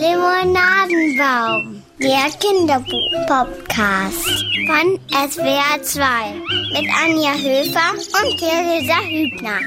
[0.00, 6.34] Limonadenbaum, der Kinderbuch-Podcast von SWR 2
[6.72, 9.60] mit Anja Höfer und Theresa Hübner.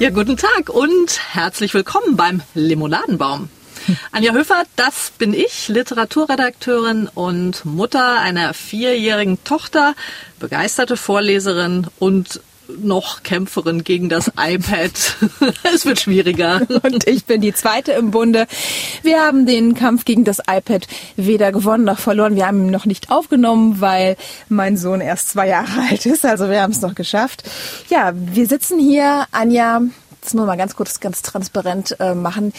[0.00, 3.48] Ja, guten Tag und herzlich willkommen beim Limonadenbaum.
[4.12, 9.94] Anja Höfer, das bin ich, Literaturredakteurin und Mutter einer vierjährigen Tochter,
[10.38, 14.90] begeisterte Vorleserin und noch Kämpferin gegen das iPad.
[15.74, 16.62] es wird schwieriger.
[16.82, 18.46] Und ich bin die zweite im Bunde.
[19.02, 22.36] Wir haben den Kampf gegen das iPad weder gewonnen noch verloren.
[22.36, 24.16] Wir haben ihn noch nicht aufgenommen, weil
[24.48, 26.24] mein Sohn erst zwei Jahre alt ist.
[26.24, 27.44] Also wir haben es noch geschafft.
[27.88, 29.80] Ja, wir sitzen hier, Anja,
[30.20, 32.52] das muss man mal ganz kurz, ganz transparent äh, machen.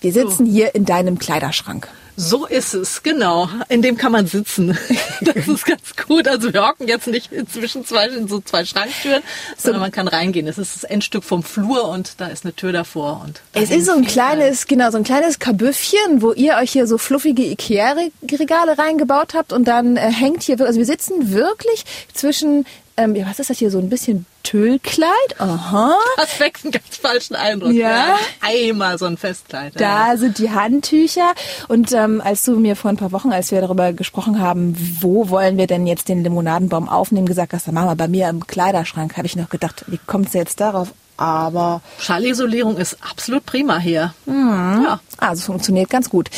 [0.00, 1.88] Wir sitzen hier in deinem Kleiderschrank.
[2.16, 3.48] So ist es, genau.
[3.68, 4.76] In dem kann man sitzen.
[5.22, 6.26] Das ist ganz gut.
[6.26, 9.22] Also wir hocken jetzt nicht zwischen zwei, in so zwei Schranktüren,
[9.56, 10.48] sondern man kann reingehen.
[10.48, 13.22] Es ist das Endstück vom Flur und da ist eine Tür davor.
[13.24, 16.88] Und es ist so ein kleines, genau, so ein kleines Kabüffchen, wo ihr euch hier
[16.88, 22.66] so fluffige Ikea-Regale reingebaut habt und dann äh, hängt hier, also wir sitzen wirklich zwischen
[22.96, 25.08] ähm, ja, was ist das hier, so ein bisschen Tüllkleid?
[25.38, 25.96] Aha.
[26.16, 27.72] Das weckt einen ganz falschen Eindruck.
[27.72, 27.90] Ja.
[27.90, 28.18] ja.
[28.40, 29.74] Einmal so ein Festkleid.
[29.76, 30.16] Da ja.
[30.16, 31.32] sind die Handtücher.
[31.68, 35.28] Und ähm, als du mir vor ein paar Wochen, als wir darüber gesprochen haben, wo
[35.28, 39.26] wollen wir denn jetzt den Limonadenbaum aufnehmen, gesagt hast, wir bei mir im Kleiderschrank, habe
[39.26, 40.92] ich noch gedacht, wie kommt es jetzt darauf?
[41.16, 44.14] Aber Schallisolierung ist absolut prima hier.
[44.26, 44.82] Mhm.
[44.84, 45.00] Ja.
[45.18, 46.28] Also funktioniert ganz gut.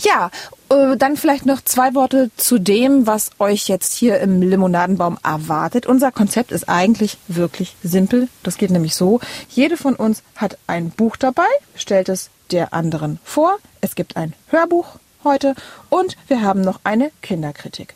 [0.00, 0.30] Ja,
[0.96, 5.86] dann vielleicht noch zwei Worte zu dem, was euch jetzt hier im Limonadenbaum erwartet.
[5.86, 8.28] Unser Konzept ist eigentlich wirklich simpel.
[8.42, 9.20] Das geht nämlich so.
[9.48, 13.56] Jede von uns hat ein Buch dabei, stellt es der anderen vor.
[13.80, 14.86] Es gibt ein Hörbuch
[15.24, 15.54] heute
[15.88, 17.94] und wir haben noch eine Kinderkritik.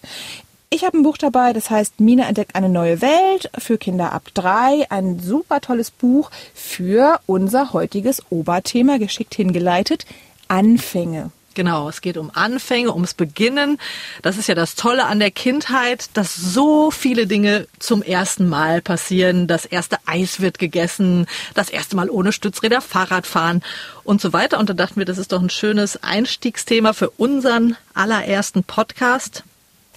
[0.68, 4.24] Ich habe ein Buch dabei, das heißt Mina entdeckt eine neue Welt für Kinder ab
[4.34, 4.86] drei.
[4.90, 10.06] Ein super tolles Buch für unser heutiges Oberthema, geschickt hingeleitet,
[10.48, 11.30] Anfänge.
[11.56, 13.78] Genau, es geht um Anfänge, ums Beginnen.
[14.20, 18.82] Das ist ja das Tolle an der Kindheit, dass so viele Dinge zum ersten Mal
[18.82, 19.46] passieren.
[19.46, 23.62] Das erste Eis wird gegessen, das erste Mal ohne Stützräder Fahrrad fahren
[24.04, 24.58] und so weiter.
[24.58, 29.42] Und da dachten wir, das ist doch ein schönes Einstiegsthema für unseren allerersten Podcast.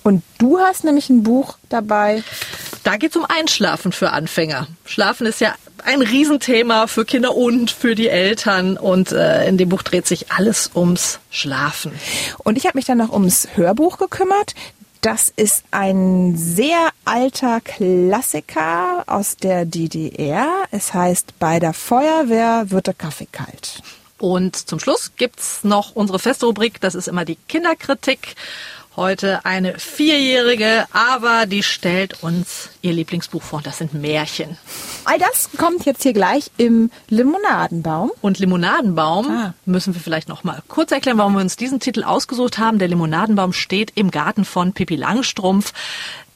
[0.04, 2.24] Und du hast nämlich ein Buch dabei.
[2.84, 4.68] Da geht es um Einschlafen für Anfänger.
[4.86, 8.78] Schlafen ist ja ein Riesenthema für Kinder und für die Eltern.
[8.78, 11.92] Und äh, in dem Buch dreht sich alles ums Schlafen.
[12.40, 14.56] Und ich habe mich dann noch ums Hörbuch gekümmert.
[15.02, 20.48] Das ist ein sehr alter Klassiker aus der DDR.
[20.72, 23.82] Es heißt, bei der Feuerwehr wird der Kaffee kalt.
[24.18, 28.36] Und zum Schluss gibt's noch unsere feste Rubrik, das ist immer die Kinderkritik
[29.00, 33.62] heute eine Vierjährige, aber die stellt uns ihr Lieblingsbuch vor.
[33.64, 34.58] Das sind Märchen.
[35.06, 38.12] All das kommt jetzt hier gleich im Limonadenbaum.
[38.22, 39.54] Und Limonadenbaum ah.
[39.66, 42.78] müssen wir vielleicht noch mal kurz erklären, warum wir uns diesen Titel ausgesucht haben.
[42.78, 45.72] Der Limonadenbaum steht im Garten von Pippi Langstrumpf.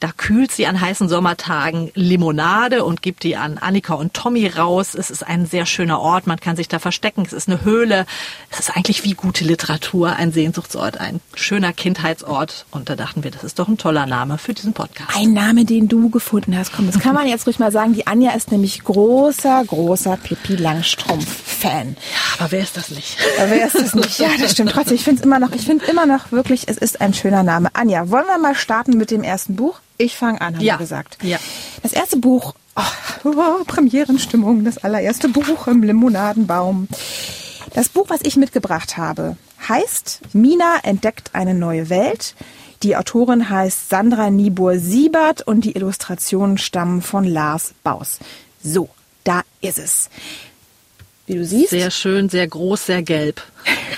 [0.03, 4.95] Da kühlt sie an heißen Sommertagen Limonade und gibt die an Annika und Tommy raus.
[4.95, 6.27] Es ist ein sehr schöner Ort.
[6.27, 7.23] Man kann sich da verstecken.
[7.25, 8.05] Es ist eine Höhle.
[8.51, 12.65] Es ist eigentlich wie gute Literatur, ein Sehnsuchtsort, ein schöner Kindheitsort.
[12.69, 15.15] Und da dachten wir, das ist doch ein toller Name für diesen Podcast.
[15.15, 16.73] Ein Name, den du gefunden hast.
[16.73, 17.93] Komm, das kann man jetzt ruhig mal sagen.
[17.93, 21.95] Die Anja ist nämlich großer, großer Pippi Langstrumpf-Fan.
[21.95, 23.17] Ja, aber wer ist das nicht?
[23.39, 24.19] Aber wer ist das nicht?
[24.19, 24.71] Ja, das stimmt.
[24.71, 27.43] Trotzdem, ich finde es immer noch, ich finde immer noch wirklich, es ist ein schöner
[27.43, 27.69] Name.
[27.71, 29.79] Anja, wollen wir mal starten mit dem ersten Buch?
[30.03, 30.73] Ich fange an, haben ja.
[30.73, 31.17] wir gesagt.
[31.23, 31.37] Ja.
[31.81, 32.81] Das erste Buch, oh,
[33.23, 36.89] oh, Premierenstimmung, das allererste Buch im Limonadenbaum.
[37.73, 39.37] Das Buch, was ich mitgebracht habe,
[39.67, 42.35] heißt Mina entdeckt eine neue Welt.
[42.83, 48.19] Die Autorin heißt Sandra Niebuhr-Siebert und die Illustrationen stammen von Lars Baus.
[48.61, 48.89] So,
[49.23, 50.09] da ist es.
[51.25, 51.69] Wie du siehst.
[51.69, 53.41] Sehr schön, sehr groß, sehr gelb.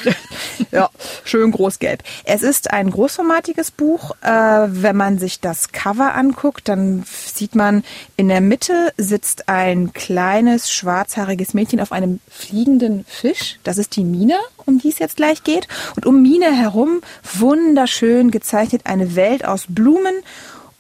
[0.72, 0.90] ja,
[1.24, 2.04] schön großgelb.
[2.24, 4.12] Es ist ein großformatiges Buch.
[4.22, 7.84] Äh, wenn man sich das Cover anguckt, dann sieht man,
[8.18, 13.60] in der Mitte sitzt ein kleines schwarzhaariges Mädchen auf einem fliegenden Fisch.
[13.64, 15.68] Das ist die Mine, um die es jetzt gleich geht.
[15.96, 17.02] Und um Mine herum
[17.34, 20.16] wunderschön gezeichnet eine Welt aus Blumen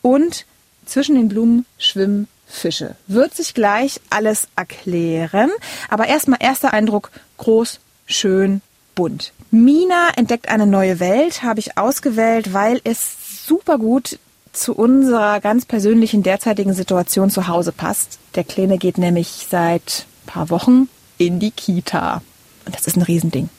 [0.01, 0.45] und
[0.85, 2.95] zwischen den Blumen schwimmen Fische.
[3.07, 5.51] Wird sich gleich alles erklären.
[5.89, 8.61] Aber erstmal erster Eindruck, groß, schön,
[8.95, 9.33] bunt.
[9.51, 14.17] Mina entdeckt eine neue Welt, habe ich ausgewählt, weil es super gut
[14.53, 18.19] zu unserer ganz persönlichen derzeitigen Situation zu Hause passt.
[18.35, 20.87] Der Kleine geht nämlich seit paar Wochen
[21.17, 22.21] in die Kita.
[22.65, 23.49] Und das ist ein Riesending.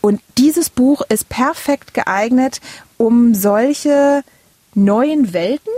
[0.00, 2.60] Und dieses Buch ist perfekt geeignet,
[2.96, 4.22] um solche
[4.74, 5.72] neuen Welten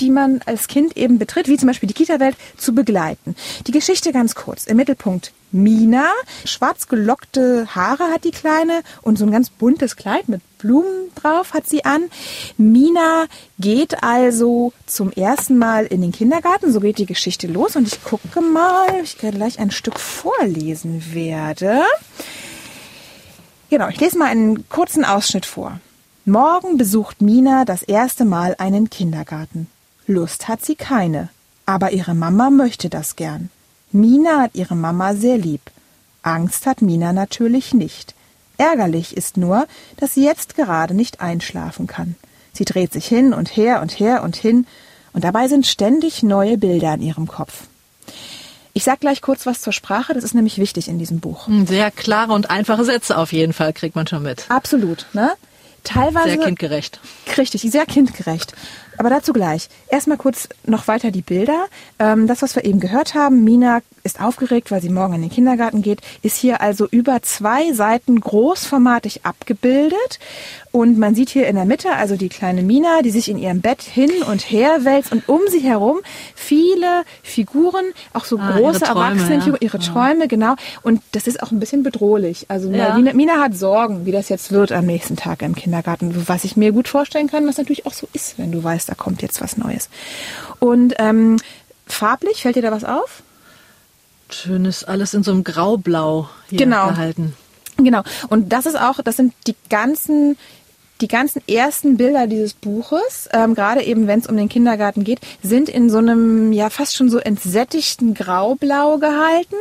[0.00, 3.36] die man als Kind eben betritt, wie zum Beispiel die Kita-Welt, zu begleiten.
[3.66, 4.66] Die Geschichte ganz kurz.
[4.66, 6.10] Im Mittelpunkt Mina.
[6.44, 11.52] Schwarz gelockte Haare hat die Kleine und so ein ganz buntes Kleid mit Blumen drauf
[11.54, 12.10] hat sie an.
[12.56, 13.26] Mina
[13.60, 16.72] geht also zum ersten Mal in den Kindergarten.
[16.72, 21.14] So geht die Geschichte los und ich gucke mal, ob ich gleich ein Stück vorlesen
[21.14, 21.82] werde.
[23.70, 25.80] Genau, ich lese mal einen kurzen Ausschnitt vor.
[26.24, 29.68] Morgen besucht Mina das erste Mal einen Kindergarten.
[30.06, 31.28] Lust hat sie keine,
[31.66, 33.50] aber ihre Mama möchte das gern.
[33.90, 35.62] Mina hat ihre Mama sehr lieb.
[36.22, 38.14] Angst hat Mina natürlich nicht.
[38.56, 39.66] Ärgerlich ist nur,
[39.96, 42.16] dass sie jetzt gerade nicht einschlafen kann.
[42.52, 44.66] Sie dreht sich hin und her und her und hin,
[45.12, 47.64] und dabei sind ständig neue Bilder in ihrem Kopf.
[48.72, 51.48] Ich sag gleich kurz was zur Sprache, das ist nämlich wichtig in diesem Buch.
[51.66, 54.46] Sehr klare und einfache Sätze auf jeden Fall kriegt man schon mit.
[54.50, 55.30] Absolut, ne?
[55.84, 56.98] Teilweise sehr kindgerecht.
[57.36, 58.54] Richtig, sehr kindgerecht.
[58.98, 59.68] Aber dazu gleich.
[59.88, 61.66] Erstmal kurz noch weiter die Bilder.
[61.98, 65.30] Ähm, das, was wir eben gehört haben, Mina ist aufgeregt, weil sie morgen in den
[65.30, 70.18] Kindergarten geht, ist hier also über zwei Seiten großformatig abgebildet.
[70.72, 73.60] Und man sieht hier in der Mitte also die kleine Mina, die sich in ihrem
[73.60, 76.00] Bett hin und her wälzt und um sie herum
[76.34, 80.26] viele Figuren, auch so ah, große Erwachsene, ihre Träume, ja.
[80.26, 80.54] genau.
[80.82, 82.46] Und das ist auch ein bisschen bedrohlich.
[82.48, 82.96] Also ja.
[82.96, 86.56] Mina, Mina hat Sorgen, wie das jetzt wird am nächsten Tag im Kindergarten, was ich
[86.56, 89.40] mir gut vorstellen kann, was natürlich auch so ist, wenn du weißt, da kommt jetzt
[89.40, 89.88] was Neues.
[90.58, 91.36] Und ähm,
[91.86, 93.22] farblich, fällt dir da was auf?
[94.30, 96.88] Schönes, alles in so einem Graublau hier genau.
[96.88, 97.34] gehalten.
[97.76, 98.02] Genau.
[98.28, 100.36] Und das ist auch, das sind die ganzen
[101.00, 105.20] die ganzen ersten Bilder dieses Buches, ähm, gerade eben wenn es um den Kindergarten geht,
[105.42, 109.56] sind in so einem ja fast schon so entsättigten Graublau gehalten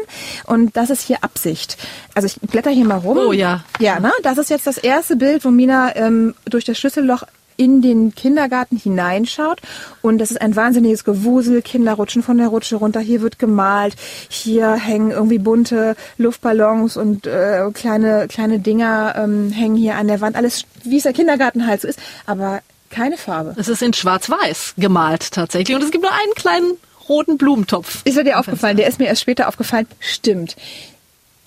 [0.45, 1.77] und das ist hier Absicht.
[2.13, 3.17] Also ich blätter hier mal rum.
[3.17, 3.63] Oh ja.
[3.79, 4.11] Ja, ne?
[4.21, 7.23] Das ist jetzt das erste Bild, wo Mina ähm, durch das Schlüsselloch
[7.57, 9.61] in den Kindergarten hineinschaut
[10.01, 11.61] und das ist ein wahnsinniges Gewusel.
[11.61, 12.99] Kinder rutschen von der Rutsche runter.
[12.99, 13.95] Hier wird gemalt.
[14.29, 20.21] Hier hängen irgendwie bunte Luftballons und äh, kleine kleine Dinger ähm, hängen hier an der
[20.21, 20.35] Wand.
[20.35, 23.55] Alles wie es der Kindergarten halt so ist, aber keine Farbe.
[23.57, 26.77] Es ist in Schwarz-Weiß gemalt tatsächlich und es gibt nur einen kleinen
[27.09, 28.01] roten Blumentopf.
[28.05, 28.77] Ist er dir aufgefallen?
[28.77, 29.87] Der ist mir erst später aufgefallen.
[29.99, 30.55] Stimmt.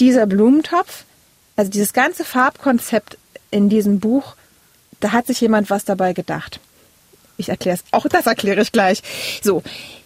[0.01, 1.05] Dieser Blumentopf,
[1.57, 3.17] also dieses ganze Farbkonzept
[3.51, 4.36] in diesem Buch
[5.01, 6.61] da hat sich jemand was dabei gedacht.
[7.37, 7.85] Ich erkläre es.
[7.93, 9.03] Auch das erkläre ich gleich.
[9.43, 9.63] So,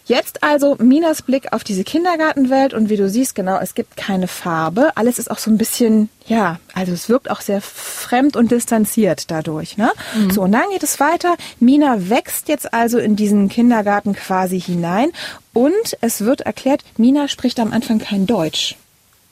[0.06, 4.26] jetzt also Minas Blick auf diese Kindergartenwelt und wie du siehst, genau, es gibt keine
[4.26, 4.90] Farbe.
[4.96, 9.30] Alles ist auch so ein bisschen, ja, also es wirkt auch sehr fremd und distanziert
[9.30, 9.76] dadurch.
[9.76, 9.92] Ne?
[10.16, 10.30] Mhm.
[10.32, 11.36] So, und dann geht es weiter.
[11.60, 15.12] Mina wächst jetzt also in diesen Kindergarten quasi hinein
[15.52, 18.76] und es wird erklärt, Mina spricht am Anfang kein Deutsch.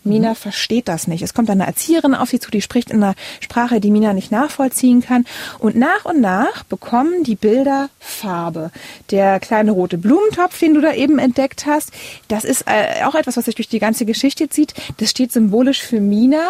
[0.05, 1.23] Mina versteht das nicht.
[1.23, 4.31] Es kommt eine Erzieherin auf sie zu, die spricht in einer Sprache, die Mina nicht
[4.31, 5.25] nachvollziehen kann.
[5.59, 8.71] Und nach und nach bekommen die Bilder Farbe.
[9.11, 11.91] Der kleine rote Blumentopf, den du da eben entdeckt hast,
[12.29, 14.75] das ist äh, auch etwas, was sich durch die ganze Geschichte zieht.
[14.99, 16.49] Das steht symbolisch für Mina,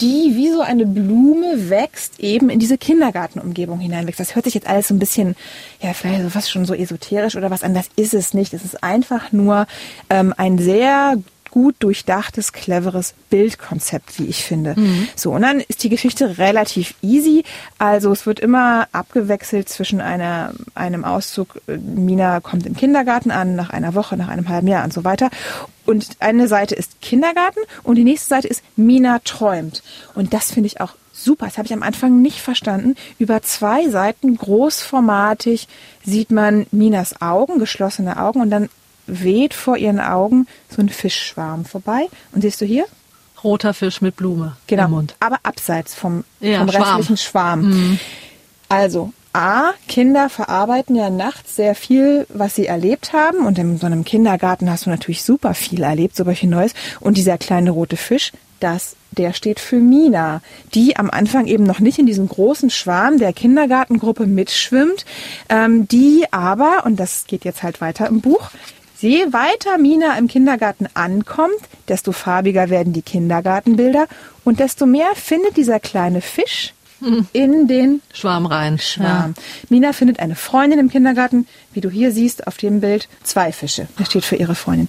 [0.00, 4.20] die wie so eine Blume wächst, eben in diese Kindergartenumgebung hineinwächst.
[4.20, 5.36] Das hört sich jetzt alles so ein bisschen,
[5.80, 7.74] ja, vielleicht so fast schon so esoterisch oder was an.
[7.74, 8.54] Das ist es nicht.
[8.54, 9.66] Es ist einfach nur
[10.10, 11.16] ähm, ein sehr
[11.56, 14.78] gut durchdachtes, cleveres Bildkonzept, wie ich finde.
[14.78, 15.08] Mhm.
[15.16, 17.44] So, und dann ist die Geschichte relativ easy.
[17.78, 23.56] Also es wird immer abgewechselt zwischen einer, einem Auszug, äh, Mina kommt im Kindergarten an,
[23.56, 25.30] nach einer Woche, nach einem halben Jahr und so weiter.
[25.86, 29.82] Und eine Seite ist Kindergarten und die nächste Seite ist Mina träumt.
[30.14, 31.46] Und das finde ich auch super.
[31.46, 32.96] Das habe ich am Anfang nicht verstanden.
[33.18, 35.68] Über zwei Seiten großformatig
[36.04, 38.68] sieht man Minas Augen, geschlossene Augen und dann
[39.06, 42.08] weht vor ihren Augen so ein Fischschwarm vorbei.
[42.32, 42.86] Und siehst du hier?
[43.44, 45.16] Roter Fisch mit Blume genau, im Mund.
[45.20, 47.60] Aber abseits vom, ja, vom restlichen Schwarm.
[47.62, 48.00] Mhm.
[48.68, 53.46] Also, A, Kinder verarbeiten ja nachts sehr viel, was sie erlebt haben.
[53.46, 56.72] Und in so einem Kindergarten hast du natürlich super viel erlebt, super viel Neues.
[57.00, 60.40] Und dieser kleine rote Fisch, das, der steht für Mina,
[60.74, 65.04] die am Anfang eben noch nicht in diesem großen Schwarm der Kindergartengruppe mitschwimmt,
[65.50, 68.50] ähm, die aber, und das geht jetzt halt weiter im Buch,
[68.98, 74.06] Je weiter Mina im Kindergarten ankommt, desto farbiger werden die Kindergartenbilder
[74.44, 76.72] und desto mehr findet dieser kleine Fisch
[77.32, 78.78] in den Schwarm rein.
[78.78, 79.34] Schwarm.
[79.36, 79.42] Ja.
[79.68, 83.86] Mina findet eine Freundin im Kindergarten, wie du hier siehst auf dem Bild, zwei Fische.
[83.98, 84.88] Das steht für ihre Freundin.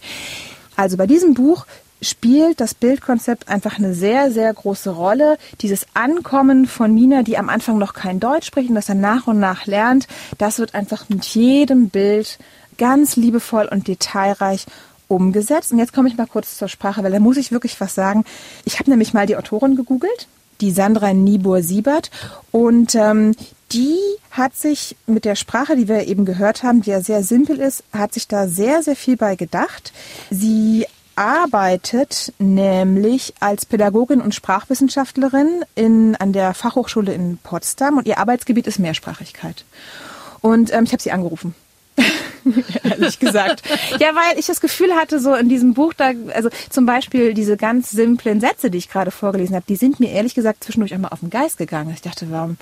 [0.77, 1.65] Also bei diesem Buch
[2.01, 5.37] spielt das Bildkonzept einfach eine sehr, sehr große Rolle.
[5.61, 9.27] Dieses Ankommen von Mina, die am Anfang noch kein Deutsch spricht und das dann nach
[9.27, 12.37] und nach lernt, das wird einfach mit jedem Bild
[12.77, 14.65] ganz liebevoll und detailreich
[15.07, 15.71] umgesetzt.
[15.71, 18.25] Und jetzt komme ich mal kurz zur Sprache, weil da muss ich wirklich was sagen.
[18.65, 20.27] Ich habe nämlich mal die Autorin gegoogelt,
[20.61, 22.11] die Sandra Nibur-Siebert.
[22.51, 23.35] Und ähm,
[23.71, 23.97] die
[24.31, 27.83] hat sich mit der Sprache, die wir eben gehört haben, die ja sehr simpel ist,
[27.91, 29.93] hat sich da sehr, sehr viel bei gedacht.
[30.29, 38.19] Sie arbeitet nämlich als Pädagogin und Sprachwissenschaftlerin in, an der Fachhochschule in Potsdam und ihr
[38.19, 39.65] Arbeitsgebiet ist Mehrsprachigkeit.
[40.41, 41.55] Und ähm, ich habe sie angerufen.
[42.83, 43.63] ehrlich gesagt.
[43.99, 47.57] Ja, weil ich das Gefühl hatte, so in diesem Buch, da, also zum Beispiel diese
[47.57, 51.11] ganz simplen Sätze, die ich gerade vorgelesen habe, die sind mir ehrlich gesagt zwischendurch einmal
[51.11, 51.91] auf den Geist gegangen.
[51.93, 52.57] Ich dachte, warum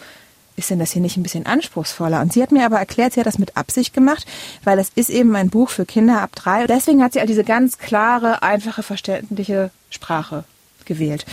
[0.55, 2.21] ist denn das hier nicht ein bisschen anspruchsvoller?
[2.21, 4.25] Und sie hat mir aber erklärt, sie hat das mit Absicht gemacht,
[4.63, 6.65] weil das ist eben ein Buch für Kinder ab drei.
[6.67, 10.45] Deswegen hat sie all diese ganz klare, einfache, verständliche Sprache
[10.85, 11.25] gewählt.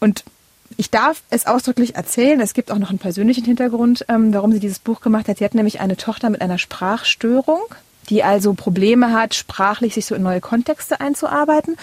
[0.00, 0.24] Und
[0.76, 2.40] ich darf es ausdrücklich erzählen.
[2.40, 5.38] Es gibt auch noch einen persönlichen Hintergrund, ähm, warum sie dieses Buch gemacht hat.
[5.38, 7.60] Sie hat nämlich eine Tochter mit einer Sprachstörung,
[8.08, 11.76] die also Probleme hat, sprachlich sich so in neue Kontexte einzuarbeiten.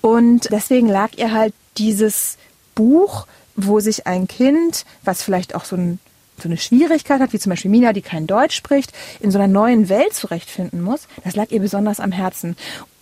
[0.00, 2.36] Und deswegen lag ihr halt dieses
[2.74, 3.26] Buch
[3.56, 5.98] wo sich ein Kind, was vielleicht auch so, ein,
[6.38, 9.48] so eine Schwierigkeit hat, wie zum Beispiel Mina, die kein Deutsch spricht, in so einer
[9.48, 12.56] neuen Welt zurechtfinden muss, das lag ihr besonders am Herzen.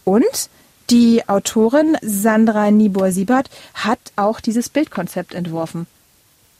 [0.05, 0.49] Und
[0.91, 5.87] die Autorin Sandra Nibor-Siebert hat auch dieses Bildkonzept entworfen.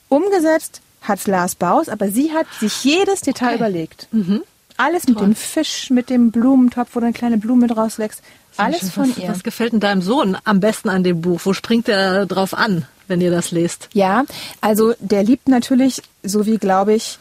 [0.09, 3.57] Umgesetzt hat Lars Baus, aber sie hat sich jedes Detail okay.
[3.57, 4.09] überlegt.
[4.13, 4.43] Mhm.
[4.77, 5.29] Alles mit Toll.
[5.29, 8.23] dem Fisch, mit dem Blumentopf, wo du eine kleine Blume draus leckst.
[8.57, 9.29] Alles von was, ihr.
[9.29, 11.41] Was gefällt denn deinem Sohn am besten an dem Buch?
[11.45, 12.87] Wo springt er drauf an?
[13.09, 13.89] wenn ihr das lest?
[13.93, 14.25] Ja,
[14.61, 17.19] also der liebt natürlich, so wie glaube ich,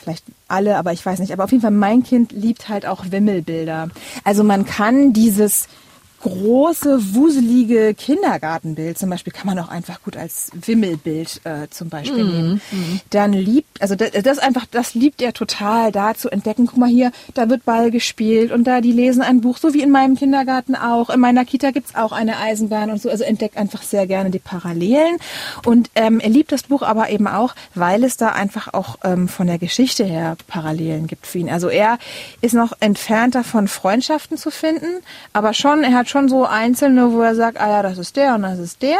[0.00, 3.04] vielleicht alle, aber ich weiß nicht, aber auf jeden Fall mein Kind liebt halt auch
[3.10, 3.88] Wimmelbilder.
[4.24, 5.68] Also man kann dieses
[6.20, 12.24] große, wuselige Kindergartenbild zum Beispiel kann man auch einfach gut als Wimmelbild äh, zum Beispiel
[12.24, 12.60] mm, nehmen.
[12.70, 13.00] Mm.
[13.10, 16.88] Dann liebt, also das, das einfach, das liebt er total, da zu entdecken, guck mal
[16.88, 20.16] hier, da wird Ball gespielt und da, die lesen ein Buch, so wie in meinem
[20.16, 21.08] Kindergarten auch.
[21.10, 24.38] In meiner Kita gibt's auch eine Eisenbahn und so, also entdeckt einfach sehr gerne die
[24.38, 25.16] Parallelen.
[25.64, 29.28] Und ähm, er liebt das Buch aber eben auch, weil es da einfach auch ähm,
[29.28, 31.48] von der Geschichte her Parallelen gibt für ihn.
[31.48, 31.98] Also er
[32.42, 37.20] ist noch entfernt davon, Freundschaften zu finden, aber schon, er hat schon so einzelne, wo
[37.22, 38.98] er sagt, ah ja, das ist der und das ist der.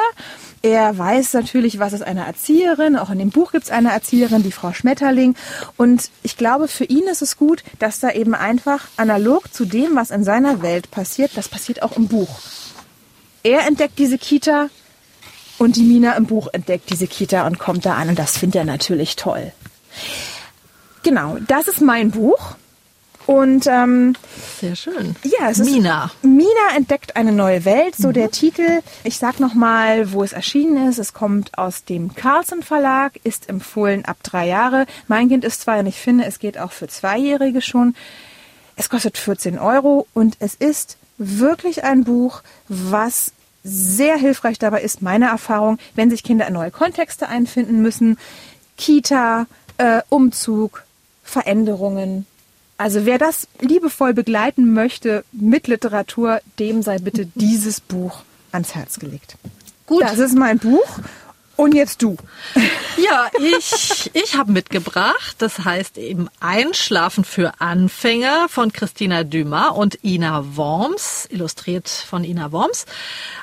[0.63, 2.97] Er weiß natürlich, was ist eine Erzieherin.
[2.97, 5.35] Auch in dem Buch gibt es eine Erzieherin, die Frau Schmetterling.
[5.77, 9.97] Und ich glaube, für ihn ist es gut, dass da eben einfach analog zu dem,
[9.97, 12.41] was in seiner Welt passiert, das passiert auch im Buch.
[13.43, 14.69] Er entdeckt diese Kita
[15.59, 18.11] und die Mina im Buch entdeckt diese Kita und kommt da an.
[18.11, 19.53] Und das findet er natürlich toll.
[21.03, 22.57] Genau, das ist mein Buch.
[23.31, 24.15] Und ähm,
[24.61, 25.15] sehr schön.
[25.23, 26.07] Ja, es Mina.
[26.07, 27.95] Ist, Mina entdeckt eine neue Welt.
[27.95, 28.15] So mhm.
[28.15, 28.81] der Titel.
[29.05, 30.99] Ich sag noch mal, wo es erschienen ist.
[30.99, 34.85] Es kommt aus dem Carlsen Verlag, ist empfohlen ab drei Jahre.
[35.07, 37.95] Mein Kind ist zwei und ich finde, es geht auch für Zweijährige schon.
[38.75, 43.31] Es kostet 14 Euro und es ist wirklich ein Buch, was
[43.63, 48.19] sehr hilfreich dabei ist, meine Erfahrung, wenn sich Kinder in neue Kontexte einfinden müssen,
[48.77, 49.47] Kita,
[49.79, 50.83] äh, Umzug,
[51.23, 52.27] Veränderungen,
[52.81, 58.23] also wer das liebevoll begleiten möchte mit Literatur, dem sei bitte dieses Buch
[58.53, 59.37] ans Herz gelegt.
[59.85, 60.03] Gut.
[60.03, 60.99] Das ist mein Buch.
[61.61, 62.17] Und jetzt du.
[62.97, 65.37] Ja, ich, ich habe mitgebracht.
[65.41, 72.51] Das heißt eben Einschlafen für Anfänger von Christina Dumas und Ina Worms, illustriert von Ina
[72.53, 72.87] Worms.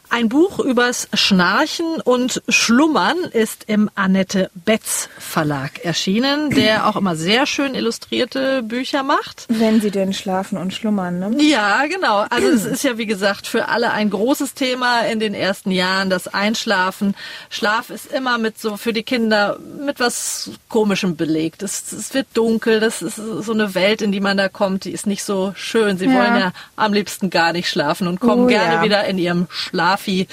[0.10, 7.18] Ein Buch übers Schnarchen und Schlummern ist im Annette Betz Verlag erschienen, der auch immer
[7.18, 9.46] sehr schön illustrierte Bücher macht.
[9.50, 11.44] Wenn sie denn schlafen und schlummern, ne?
[11.44, 12.26] Ja, genau.
[12.30, 16.10] Also es ist ja wie gesagt für alle ein großes Thema in den ersten Jahren,
[16.10, 17.14] das Einschlafen.
[17.50, 21.64] Schlaf ist immer mit so für die Kinder mit was Komischem belegt.
[21.64, 24.92] Es, es wird dunkel, das ist so eine Welt, in die man da kommt, die
[24.92, 25.98] ist nicht so schön.
[25.98, 26.14] Sie ja.
[26.14, 28.84] wollen ja am liebsten gar nicht schlafen und kommen oh, gerne ja.
[28.84, 30.28] wieder in ihrem Schlaf Raffi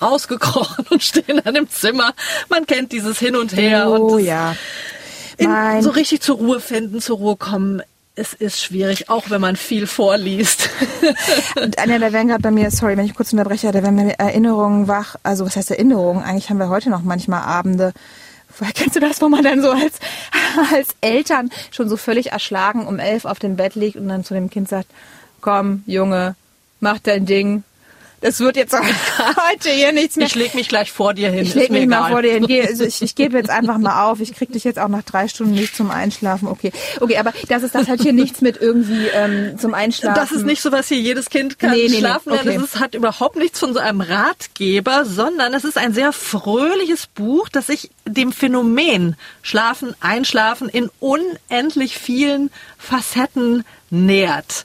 [0.00, 2.14] rausgekrochen und stehen dann im Zimmer.
[2.48, 4.56] Man kennt dieses Hin und Her oh, und ja.
[5.36, 7.82] In, so richtig zur Ruhe finden, zur Ruhe kommen.
[8.20, 10.68] Es ist schwierig, auch wenn man viel vorliest.
[11.56, 14.12] und Anja, da werden gerade bei mir, sorry, wenn ich kurz unterbreche, da werden mir
[14.18, 15.16] Erinnerungen wach.
[15.22, 16.22] Also was heißt Erinnerungen?
[16.22, 17.94] Eigentlich haben wir heute noch manchmal Abende,
[18.58, 20.00] Woher kennst du das, wo man dann so als,
[20.74, 24.34] als Eltern schon so völlig erschlagen um elf auf dem Bett liegt und dann zu
[24.34, 24.88] dem Kind sagt,
[25.40, 26.34] komm, Junge,
[26.80, 27.64] mach dein Ding,
[28.20, 28.74] das wird jetzt
[29.50, 30.26] heute hier nichts mehr.
[30.26, 31.42] Ich leg mich gleich vor dir hin.
[31.42, 32.00] Ich leg mich egal.
[32.00, 32.46] mal vor dir hin.
[32.70, 34.20] Also ich, ich gebe jetzt einfach mal auf.
[34.20, 36.48] Ich krieg dich jetzt auch nach drei Stunden nicht zum Einschlafen.
[36.48, 40.14] Okay, okay, aber das ist das hat hier nichts mit irgendwie ähm, zum Einschlafen.
[40.14, 42.48] Das ist nicht so, was hier jedes Kind kann nee, nee, schlafen lernen.
[42.48, 42.58] Okay.
[42.60, 47.06] Das ist, hat überhaupt nichts von so einem Ratgeber, sondern es ist ein sehr fröhliches
[47.06, 54.64] Buch, das sich dem Phänomen Schlafen, Einschlafen in unendlich vielen Facetten nährt.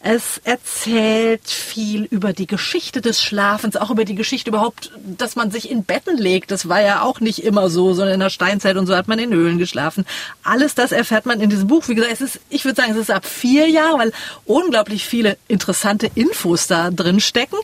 [0.00, 5.50] Es erzählt viel über die Geschichte des Schlafens, auch über die Geschichte überhaupt, dass man
[5.50, 6.50] sich in Betten legt.
[6.50, 9.18] Das war ja auch nicht immer so, sondern in der Steinzeit und so hat man
[9.18, 10.04] in Höhlen geschlafen.
[10.42, 11.88] Alles das erfährt man in diesem Buch.
[11.88, 14.12] Wie gesagt, es ist, ich würde sagen, es ist ab vier Jahren, weil
[14.44, 17.56] unglaublich viele interessante Infos da drin stecken.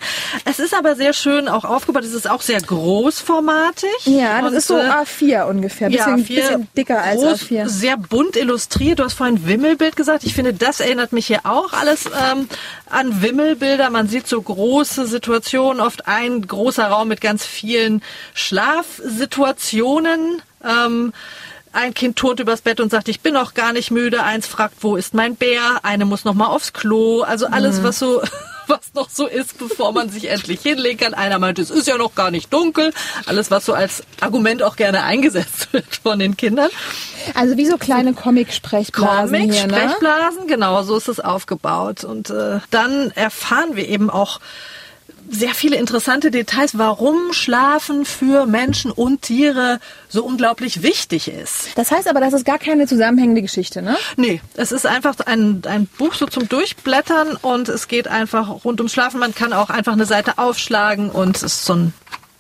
[0.44, 2.04] Es ist aber sehr schön auch aufgebaut.
[2.04, 3.90] Es ist auch sehr großformatig.
[4.04, 5.88] Ja, das ist so äh, A4 ungefähr.
[5.88, 7.68] Bisschen, ja, bisschen dicker als groß, A4.
[7.68, 8.98] Sehr bunt illustriert.
[8.98, 10.24] Du hast vorhin Wimmelbild gesagt.
[10.24, 12.48] Ich finde, das erinnert mich hier auch alles ähm,
[12.88, 13.90] an Wimmelbilder.
[13.90, 18.02] Man sieht so große Situationen, oft ein großer Raum mit ganz vielen
[18.34, 20.42] Schlafsituationen.
[20.64, 21.12] Ähm,
[21.72, 24.24] ein Kind tot übers Bett und sagt, ich bin noch gar nicht müde.
[24.24, 25.84] Eins fragt, wo ist mein Bär?
[25.84, 27.22] Eine muss noch mal aufs Klo.
[27.22, 27.84] Also alles, mhm.
[27.84, 28.22] was so
[28.70, 31.14] was noch so ist, bevor man sich endlich hinlegen kann.
[31.14, 32.92] Einer meint, es ist ja noch gar nicht dunkel.
[33.26, 36.70] Alles, was so als Argument auch gerne eingesetzt wird von den Kindern.
[37.34, 39.92] Also wie so kleine Comic-Sprechblasen Comic, hier, ne?
[40.46, 42.04] Genau, so ist es aufgebaut.
[42.04, 44.40] Und äh, dann erfahren wir eben auch
[45.30, 51.68] sehr viele interessante Details, warum Schlafen für Menschen und Tiere so unglaublich wichtig ist.
[51.76, 53.96] Das heißt aber, das ist gar keine zusammenhängende Geschichte, ne?
[54.16, 58.80] Nee, es ist einfach ein, ein Buch so zum Durchblättern und es geht einfach rund
[58.80, 59.20] ums Schlafen.
[59.20, 61.94] Man kann auch einfach eine Seite aufschlagen und es ist so ein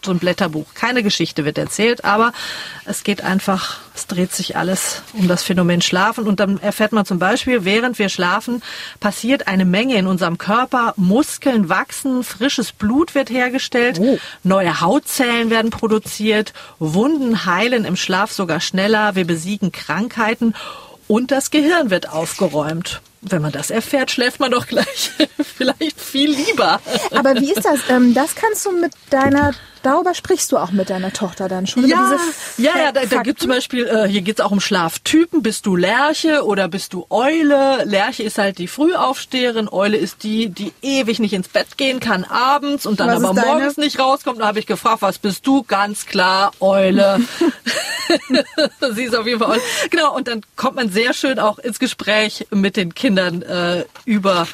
[0.04, 0.74] so ein Blätterbuch.
[0.74, 2.32] Keine Geschichte wird erzählt, aber
[2.84, 6.26] es geht einfach, es dreht sich alles um das Phänomen Schlafen.
[6.26, 8.62] Und dann erfährt man zum Beispiel, während wir schlafen,
[9.00, 10.94] passiert eine Menge in unserem Körper.
[10.96, 14.18] Muskeln wachsen, frisches Blut wird hergestellt, oh.
[14.42, 20.54] neue Hautzellen werden produziert, Wunden heilen im Schlaf sogar schneller, wir besiegen Krankheiten
[21.10, 23.00] und das Gehirn wird aufgeräumt.
[23.22, 25.10] Wenn man das erfährt, schläft man doch gleich
[25.56, 26.80] vielleicht viel lieber.
[27.10, 27.80] Aber wie ist das?
[27.90, 31.86] Ähm, das kannst du mit deiner Darüber sprichst du auch mit deiner Tochter dann schon?
[31.86, 32.16] Ja,
[32.58, 35.42] ja, ja, da, da gibt zum Beispiel, äh, hier geht's auch um Schlaftypen.
[35.42, 37.84] Bist du Lerche oder bist du Eule?
[37.84, 42.24] Lerche ist halt die Frühaufsteherin, Eule ist die, die ewig nicht ins Bett gehen kann
[42.24, 44.40] abends und dann was aber morgens nicht rauskommt.
[44.40, 45.62] Da habe ich gefragt, was bist du?
[45.62, 47.20] Ganz klar, Eule.
[48.94, 49.62] Sie ist auf jeden Fall Eule.
[49.90, 54.46] Genau, und dann kommt man sehr schön auch ins Gespräch mit den Kindern äh, über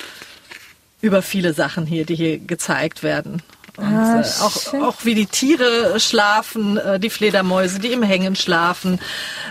[1.02, 3.42] über viele Sachen hier, die hier gezeigt werden.
[3.76, 8.34] Und ah, äh, auch, auch wie die Tiere schlafen, äh, die Fledermäuse, die im Hängen
[8.34, 8.98] schlafen.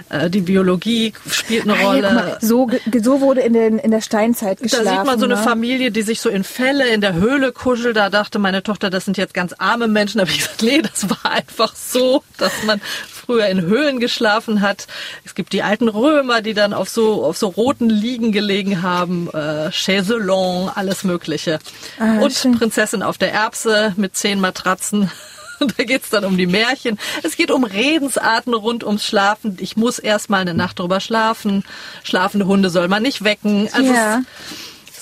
[0.09, 2.13] Äh, die Biologie spielt eine ah, Rolle.
[2.13, 2.69] Mal, so,
[3.01, 4.85] so wurde in, den, in der Steinzeit geschlafen.
[4.85, 5.43] Da sieht man so eine ne?
[5.43, 7.97] Familie, die sich so in Fälle in der Höhle kuschelt.
[7.97, 10.17] Da dachte meine Tochter, das sind jetzt ganz arme Menschen.
[10.17, 12.81] Da habe ich gesagt, nee, das war einfach so, dass man
[13.25, 14.87] früher in Höhlen geschlafen hat.
[15.23, 19.29] Es gibt die alten Römer, die dann auf so, auf so roten Liegen gelegen haben,
[19.33, 21.59] äh, Chaiselon, alles Mögliche.
[21.99, 22.57] Ah, und schön.
[22.57, 25.11] Prinzessin auf der Erbse mit zehn Matratzen.
[25.77, 26.99] da geht's dann um die Märchen.
[27.23, 29.57] Es geht um Redensarten rund ums Schlafen.
[29.59, 31.63] Ich muss erst mal eine Nacht drüber schlafen.
[32.03, 33.69] Schlafende Hunde soll man nicht wecken.
[33.71, 34.21] Also ja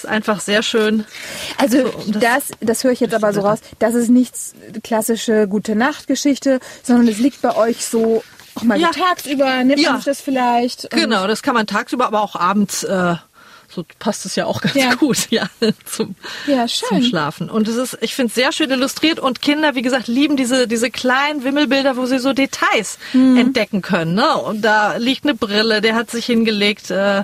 [0.03, 1.05] ist einfach sehr schön.
[1.57, 4.53] Also so, um das, das, das höre ich jetzt aber so raus, das ist nichts
[4.83, 8.23] klassische gute Nacht-Geschichte, sondern es liegt bei euch so
[8.55, 8.91] auch mal ja.
[8.91, 9.91] tagsüber, nimmt ja.
[9.91, 10.89] man sich das vielleicht?
[10.91, 12.83] Genau, das kann man tagsüber, aber auch abends.
[12.83, 13.15] Äh,
[13.73, 14.93] so passt es ja auch ganz ja.
[14.95, 15.49] gut, ja,
[15.85, 16.15] zum,
[16.47, 17.49] ja, zum Schlafen.
[17.49, 20.67] Und es ist, ich finde es sehr schön illustriert und Kinder, wie gesagt, lieben diese,
[20.67, 23.37] diese kleinen Wimmelbilder, wo sie so Details mhm.
[23.37, 24.13] entdecken können.
[24.13, 24.37] Ne?
[24.37, 27.23] Und da liegt eine Brille, der hat sich hingelegt, äh,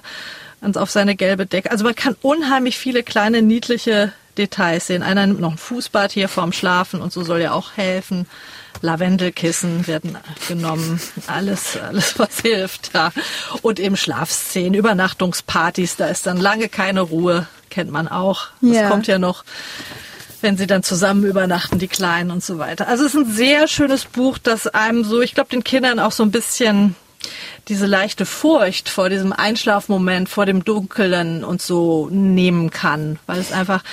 [0.76, 1.72] auf seine gelbe Decke.
[1.72, 5.04] Also man kann unheimlich viele kleine niedliche Details sehen.
[5.04, 8.26] Einer nimmt noch ein Fußbad hier vorm Schlafen und so soll ja auch helfen.
[8.82, 12.92] Lavendelkissen werden genommen, alles, alles was hilft.
[12.94, 13.12] Ja.
[13.62, 18.48] Und eben Schlafszenen, Übernachtungspartys, da ist dann lange keine Ruhe, kennt man auch.
[18.62, 18.90] Das ja.
[18.90, 19.44] kommt ja noch
[20.42, 22.88] wenn sie dann zusammen übernachten, die Kleinen und so weiter.
[22.88, 26.14] Also es ist ein sehr schönes Buch, das einem so, ich glaube, den Kindern auch
[26.14, 26.96] so ein bisschen
[27.68, 33.52] diese leichte Furcht vor diesem Einschlafmoment, vor dem Dunkeln und so nehmen kann, weil es
[33.52, 33.84] einfach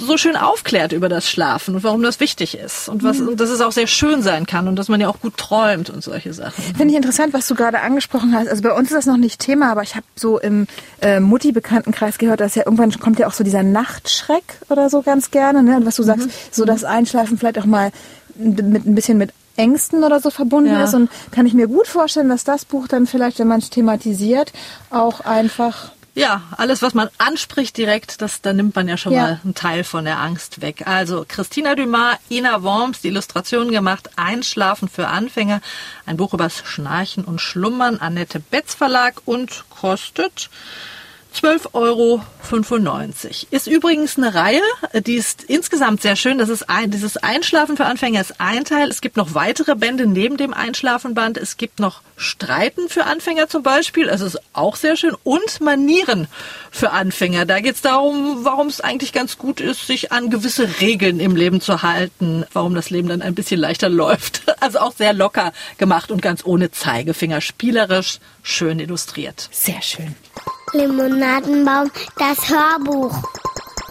[0.00, 3.50] so schön aufklärt über das Schlafen und warum das wichtig ist und was und dass
[3.50, 6.32] es auch sehr schön sein kann und dass man ja auch gut träumt und solche
[6.32, 6.62] Sachen.
[6.62, 8.48] Finde ich interessant, was du gerade angesprochen hast.
[8.48, 10.66] Also bei uns ist das noch nicht Thema, aber ich habe so im
[11.00, 15.30] äh, Mutti-Bekanntenkreis gehört, dass ja irgendwann kommt ja auch so dieser Nachtschreck oder so ganz
[15.30, 15.76] gerne, ne?
[15.76, 16.32] Und was du sagst, mhm.
[16.50, 17.92] so das Einschlafen vielleicht auch mal
[18.36, 20.84] mit ein bisschen mit Ängsten oder so verbunden ja.
[20.84, 20.94] ist.
[20.94, 24.52] Und kann ich mir gut vorstellen, dass das Buch dann vielleicht, wenn man es thematisiert,
[24.90, 29.22] auch einfach ja, alles, was man anspricht direkt, das, da nimmt man ja schon ja.
[29.22, 30.86] mal einen Teil von der Angst weg.
[30.86, 35.60] Also Christina Dumas, Ina Worms, die Illustrationen gemacht, Einschlafen für Anfänger,
[36.06, 40.50] ein Buch übers Schnarchen und Schlummern, Annette Betz Verlag und kostet
[41.34, 42.22] 12,95 Euro.
[43.50, 44.62] Ist übrigens eine Reihe,
[45.06, 46.38] die ist insgesamt sehr schön.
[46.38, 48.88] Das ist ein, dieses Einschlafen für Anfänger ist ein Teil.
[48.88, 51.38] Es gibt noch weitere Bände neben dem Einschlafenband.
[51.38, 54.06] Es gibt noch Streiten für Anfänger zum Beispiel.
[54.06, 55.16] Das ist auch sehr schön.
[55.22, 56.26] Und Manieren
[56.70, 57.46] für Anfänger.
[57.46, 61.36] Da geht es darum, warum es eigentlich ganz gut ist, sich an gewisse Regeln im
[61.36, 62.44] Leben zu halten.
[62.52, 64.42] Warum das Leben dann ein bisschen leichter läuft.
[64.60, 67.40] Also auch sehr locker gemacht und ganz ohne Zeigefinger.
[67.40, 69.48] Spielerisch, schön illustriert.
[69.52, 70.16] Sehr schön.
[70.72, 73.14] Limonadenbaum, das Hörbuch.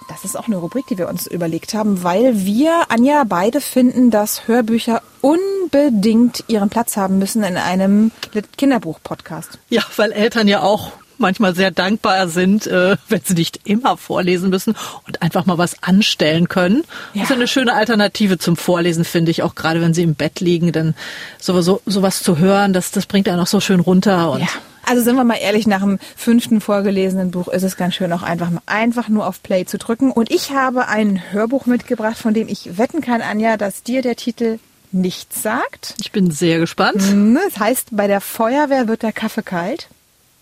[0.08, 4.12] Das ist auch eine Rubrik, die wir uns überlegt haben, weil wir, Anja, beide finden,
[4.12, 8.12] dass Hörbücher unbedingt ihren Platz haben müssen in einem
[8.58, 9.60] Kinderbuch-Podcast.
[9.70, 14.50] Ja, weil Eltern ja auch manchmal sehr dankbar sind, äh, wenn sie nicht immer vorlesen
[14.50, 16.84] müssen und einfach mal was anstellen können.
[17.14, 17.22] Ja.
[17.22, 20.40] Das ist eine schöne Alternative zum Vorlesen, finde ich, auch gerade wenn sie im Bett
[20.40, 20.96] liegen, dann
[21.40, 24.48] sowieso sowas zu hören, das, das bringt einen auch so schön runter und ja.
[24.90, 28.24] Also sind wir mal ehrlich, nach dem fünften vorgelesenen Buch ist es ganz schön, auch
[28.24, 30.12] einfach, einfach nur auf Play zu drücken.
[30.12, 34.16] Und ich habe ein Hörbuch mitgebracht, von dem ich wetten kann, Anja, dass dir der
[34.16, 34.58] Titel
[34.92, 35.94] nichts sagt.
[36.00, 37.04] Ich bin sehr gespannt.
[37.04, 39.90] Hm, das heißt, bei der Feuerwehr wird der Kaffee kalt.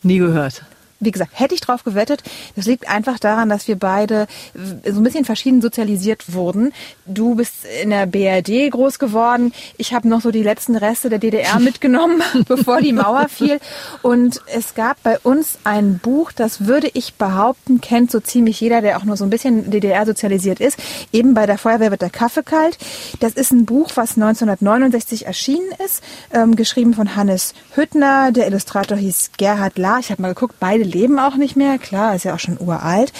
[0.02, 0.64] Nie gehört
[1.00, 2.24] wie gesagt, hätte ich drauf gewettet.
[2.56, 6.74] Das liegt einfach daran, dass wir beide so ein bisschen verschieden sozialisiert wurden.
[7.06, 9.54] Du bist in der BRD groß geworden.
[9.78, 13.60] Ich habe noch so die letzten Reste der DDR mitgenommen, bevor die Mauer fiel.
[14.02, 18.82] Und es gab bei uns ein Buch, das würde ich behaupten, kennt so ziemlich jeder,
[18.82, 20.78] der auch nur so ein bisschen DDR sozialisiert ist.
[21.12, 22.78] Eben bei der Feuerwehr wird der Kaffee kalt.
[23.20, 26.02] Das ist ein Buch, was 1969 erschienen ist,
[26.34, 28.32] ähm, geschrieben von Hannes Hüttner.
[28.32, 30.00] Der Illustrator hieß Gerhard Lahr.
[30.00, 31.78] Ich habe mal geguckt, beide leben auch nicht mehr.
[31.78, 33.14] Klar, ist ja auch schon uralt.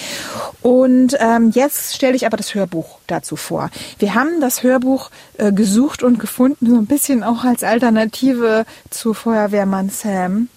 [0.62, 3.70] Und ähm, jetzt stelle ich aber das Hörbuch dazu vor.
[3.98, 9.14] Wir haben das Hörbuch äh, gesucht und gefunden, so ein bisschen auch als Alternative zu
[9.14, 10.48] Feuerwehrmann Sam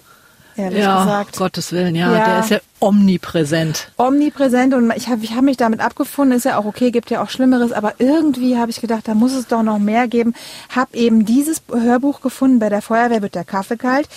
[0.56, 1.36] ehrlich ja, gesagt.
[1.36, 3.88] Gottes Willen, ja, ja, der ist ja omnipräsent.
[3.96, 7.22] Omnipräsent und ich habe ich hab mich damit abgefunden, ist ja auch okay, gibt ja
[7.22, 10.34] auch Schlimmeres, aber irgendwie habe ich gedacht, da muss es doch noch mehr geben.
[10.74, 14.08] Hab eben dieses Hörbuch gefunden, bei der Feuerwehr wird der Kaffee kalt.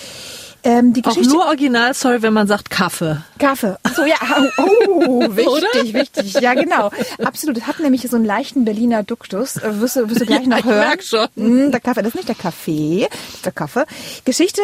[0.65, 3.21] Ähm, die Geschichte, auch nur original, sorry, wenn man sagt Kaffee.
[3.38, 3.78] Kaffee.
[3.95, 4.15] So, ja.
[4.58, 6.34] Oh, wichtig, wichtig.
[6.41, 6.89] Ja, genau.
[7.23, 7.58] Absolut.
[7.58, 9.58] Es hat nämlich so einen leichten Berliner Duktus.
[9.58, 10.97] Äh, wirst du, wirst du gleich ja, noch hören.
[10.99, 11.67] Ich merk schon.
[11.67, 13.86] Mm, der Kaffee, das ist nicht der Kaffee, das ist der Kaffee.
[14.25, 14.62] Geschichte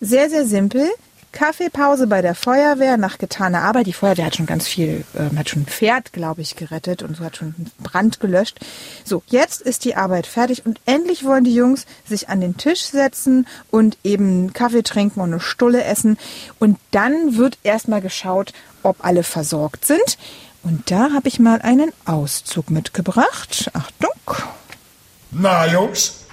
[0.00, 0.88] sehr, sehr simpel.
[1.36, 3.86] Kaffeepause bei der Feuerwehr nach getaner Arbeit.
[3.86, 7.14] Die Feuerwehr hat schon ganz viel, äh, hat schon ein Pferd, glaube ich, gerettet und
[7.14, 8.58] so hat schon einen Brand gelöscht.
[9.04, 12.84] So, jetzt ist die Arbeit fertig und endlich wollen die Jungs sich an den Tisch
[12.84, 16.16] setzen und eben Kaffee trinken und eine Stulle essen.
[16.58, 20.16] Und dann wird erstmal geschaut, ob alle versorgt sind.
[20.62, 23.70] Und da habe ich mal einen Auszug mitgebracht.
[23.74, 24.36] Achtung.
[25.32, 26.24] Na, Jungs,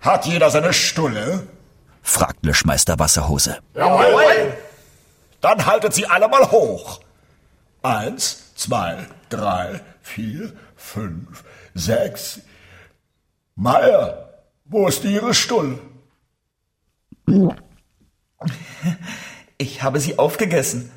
[0.00, 1.46] hat jeder seine Stulle?
[2.02, 3.58] Fragt Löschmeister Wasserhose.
[3.74, 4.54] Jawohl.
[5.40, 7.00] Dann haltet sie alle mal hoch.
[7.82, 12.40] Eins, zwei, drei, vier, fünf, sechs.
[13.54, 15.78] Meier, wo ist Ihre Stull?
[19.58, 20.90] Ich habe sie aufgegessen,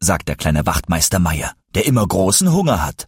[0.00, 3.06] sagt der kleine Wachtmeister Meier, der immer großen Hunger hat.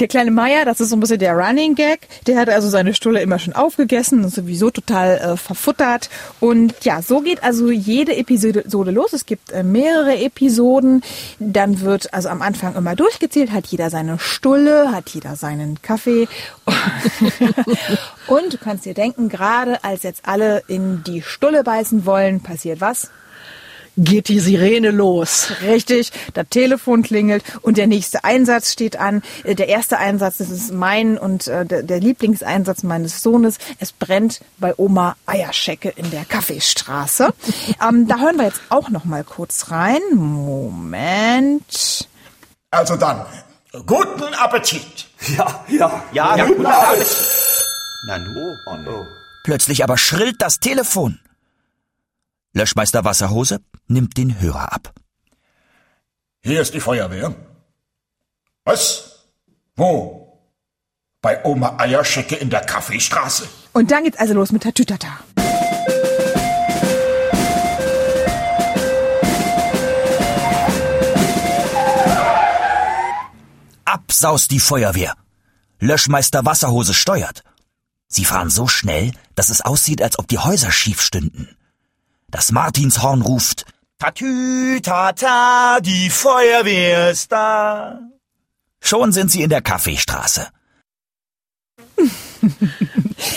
[0.00, 2.94] Der kleine Meier, das ist so ein bisschen der Running Gag, der hat also seine
[2.94, 6.08] Stulle immer schon aufgegessen und sowieso total äh, verfuttert.
[6.38, 9.12] Und ja, so geht also jede Episode los.
[9.12, 11.02] Es gibt äh, mehrere Episoden.
[11.40, 16.28] Dann wird also am Anfang immer durchgezählt, hat jeder seine Stulle, hat jeder seinen Kaffee.
[18.28, 22.80] und du kannst dir denken, gerade als jetzt alle in die Stulle beißen wollen, passiert
[22.80, 23.10] was?
[23.98, 25.52] Geht die Sirene los.
[25.62, 29.22] Richtig, das Telefon klingelt und der nächste Einsatz steht an.
[29.44, 33.58] Äh, der erste Einsatz, das ist mein und äh, der Lieblingseinsatz meines Sohnes.
[33.78, 37.34] Es brennt bei Oma Eierschecke in der Kaffeestraße.
[37.88, 40.00] ähm, da hören wir jetzt auch noch mal kurz rein.
[40.14, 42.08] Moment.
[42.70, 43.26] Also dann,
[43.86, 45.06] guten Appetit.
[45.36, 47.06] Ja, ja, ja, ja guten Appetit.
[48.06, 49.04] Nanu, oh, oh.
[49.44, 51.18] Plötzlich aber schrillt das Telefon.
[52.52, 54.92] Löschmeister Wasserhose nimmt den Hörer ab.
[56.40, 57.34] Hier ist die Feuerwehr.
[58.64, 59.24] Was?
[59.76, 60.40] Wo?
[61.20, 63.48] Bei Oma Eierschecke in der Kaffeestraße.
[63.72, 65.18] Und dann geht's also los mit Tatütata.
[73.84, 75.14] Absaust die Feuerwehr.
[75.80, 77.42] Löschmeister Wasserhose steuert.
[78.06, 81.56] Sie fahren so schnell, dass es aussieht, als ob die Häuser schief stünden.
[82.30, 83.64] Das Martinshorn ruft
[84.00, 87.98] Tatü, tata, die Feuerwehr ist da.
[88.80, 90.46] Schon sind sie in der Kaffeestraße.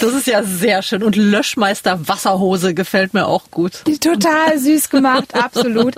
[0.01, 1.01] Das ist ja sehr schön.
[1.01, 3.81] Und Löschmeister Wasserhose gefällt mir auch gut.
[4.01, 5.95] Total süß gemacht, absolut.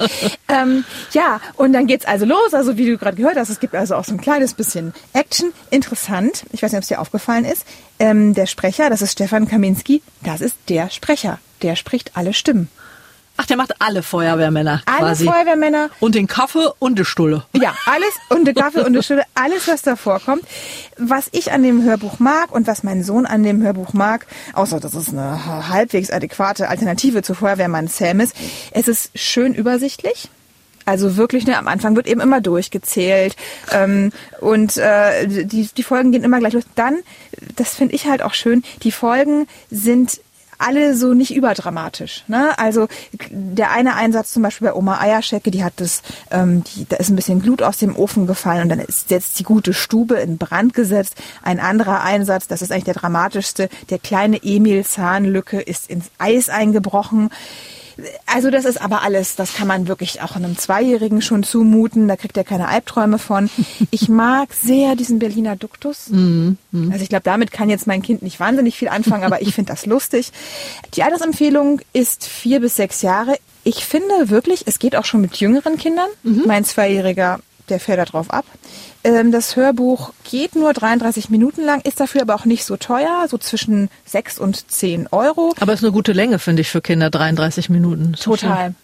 [0.48, 2.54] ähm, ja, und dann geht's also los.
[2.54, 5.52] Also wie du gerade gehört hast, es gibt also auch so ein kleines bisschen Action.
[5.72, 6.46] Interessant.
[6.54, 7.66] Ich weiß nicht, ob es dir aufgefallen ist.
[8.00, 11.40] Ähm, der Sprecher, das ist Stefan Kaminski, das ist der Sprecher.
[11.62, 12.70] Der spricht alle Stimmen.
[13.36, 14.84] Ach, der macht alle Feuerwehrmänner.
[14.86, 15.26] Alle quasi.
[15.26, 15.90] Feuerwehrmänner.
[16.00, 17.44] Und den Kaffee und die Stulle.
[17.54, 20.44] Ja, alles und der Kaffee und die Stulle, alles, was da vorkommt.
[20.98, 24.80] Was ich an dem Hörbuch mag und was mein Sohn an dem Hörbuch mag, außer
[24.80, 28.36] dass es eine halbwegs adäquate Alternative zu Feuerwehrmann Sam ist,
[28.72, 30.30] es ist schön übersichtlich.
[30.86, 33.36] Also wirklich, ne, am Anfang wird eben immer durchgezählt
[33.72, 36.66] ähm, und äh, die, die Folgen gehen immer gleich los.
[36.76, 37.00] Dann,
[37.56, 40.20] das finde ich halt auch schön, die Folgen sind
[40.66, 42.24] alle so nicht überdramatisch.
[42.28, 42.58] Ne?
[42.58, 42.88] Also
[43.30, 47.10] der eine Einsatz zum Beispiel bei Oma Eierschecke, die hat das, ähm, die, da ist
[47.10, 50.38] ein bisschen Glut aus dem Ofen gefallen und dann ist jetzt die gute Stube in
[50.38, 51.16] Brand gesetzt.
[51.42, 56.50] Ein anderer Einsatz, das ist eigentlich der dramatischste, der kleine Emil Zahnlücke ist ins Eis
[56.50, 57.30] eingebrochen.
[58.26, 62.16] Also das ist aber alles, das kann man wirklich auch einem Zweijährigen schon zumuten, da
[62.16, 63.50] kriegt er keine Albträume von.
[63.92, 66.10] Ich mag sehr diesen Berliner Duktus.
[66.92, 69.72] Also ich glaube, damit kann jetzt mein Kind nicht wahnsinnig viel anfangen, aber ich finde
[69.72, 70.32] das lustig.
[70.96, 73.38] Die Altersempfehlung ist vier bis sechs Jahre.
[73.64, 76.10] Ich finde wirklich, es geht auch schon mit jüngeren Kindern.
[76.48, 77.40] Mein Zweijähriger,
[77.74, 78.46] der fällt da drauf ab.
[79.04, 83.26] Ähm, das Hörbuch geht nur 33 Minuten lang, ist dafür aber auch nicht so teuer,
[83.28, 85.56] so zwischen 6 und 10 Euro.
[85.60, 88.14] Aber ist eine gute Länge, finde ich, für Kinder, 33 Minuten.
[88.14, 88.76] Total.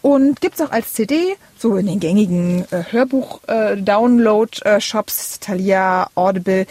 [0.00, 6.66] Und gibt's auch als CD, so in den gängigen äh, Hörbuch-Download-Shops, Thalia, Audible.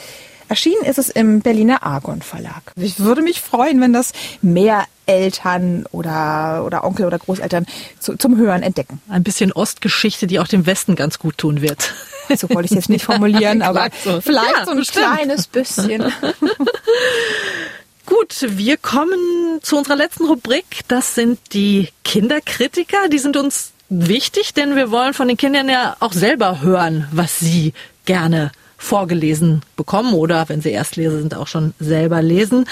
[0.47, 2.71] Erschienen ist es im Berliner Argon Verlag.
[2.77, 7.65] Ich würde mich freuen, wenn das mehr Eltern oder, oder Onkel oder Großeltern
[7.99, 9.01] zu, zum Hören entdecken.
[9.09, 11.93] Ein bisschen Ostgeschichte, die auch dem Westen ganz gut tun wird.
[12.35, 14.19] So wollte ich es jetzt nicht formulieren, aber so.
[14.19, 15.05] vielleicht Ja, so ein bestimmt.
[15.05, 16.11] kleines bisschen.
[18.05, 20.81] Gut, wir kommen zu unserer letzten Rubrik.
[20.87, 23.09] Das sind die Kinderkritiker.
[23.09, 27.39] Die sind uns wichtig, denn wir wollen von den Kindern ja auch selber hören, was
[27.39, 27.73] sie
[28.05, 28.51] gerne
[28.85, 32.65] vorgelesen bekommen oder wenn sie Erstleser sind, auch schon selber lesen.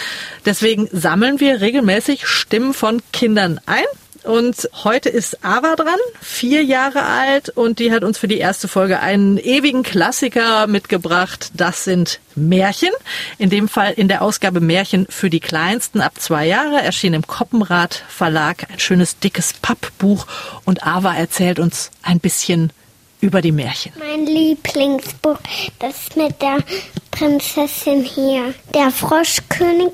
[0.46, 3.84] Deswegen sammeln wir regelmäßig Stimmen von Kindern ein.
[4.24, 8.70] Und heute ist Ava dran, vier Jahre alt, und die hat uns für die erste
[8.70, 11.52] Folge einen ewigen Klassiker mitgebracht.
[11.56, 12.92] Das sind Märchen.
[13.38, 17.28] In dem Fall in der Ausgabe Märchen für die Kleinsten ab zwei Jahre, erschien im
[17.28, 20.26] Koppenrad Verlag ein schönes dickes Pappbuch.
[20.64, 22.72] Und Ava erzählt uns ein bisschen
[23.24, 23.94] über die Märchen.
[23.98, 25.40] Mein Lieblingsbuch,
[25.80, 26.58] das mit der
[27.10, 28.54] Prinzessin hier.
[28.74, 29.92] Der Froschkönig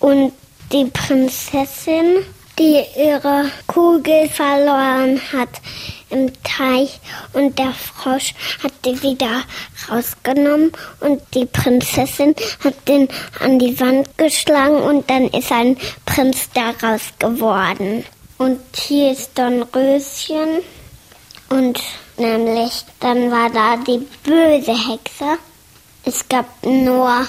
[0.00, 0.32] und
[0.70, 2.18] die Prinzessin,
[2.58, 5.48] die ihre Kugel verloren hat
[6.10, 7.00] im Teich.
[7.32, 9.44] Und der Frosch hat die wieder
[9.90, 13.08] rausgenommen und die Prinzessin hat den
[13.40, 18.04] an die Wand geschlagen und dann ist ein Prinz daraus geworden.
[18.36, 20.60] Und hier ist Dornröschen.
[21.48, 21.80] Und
[22.18, 25.38] nämlich, dann war da die böse Hexe.
[26.04, 27.26] Es gab nur